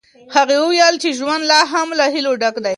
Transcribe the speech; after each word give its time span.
هغې 0.35 0.57
وویل 0.61 0.95
چې 1.03 1.09
ژوند 1.19 1.43
لا 1.51 1.61
هم 1.71 1.87
له 1.99 2.05
هیلو 2.13 2.31
ډک 2.41 2.55
دی. 2.63 2.69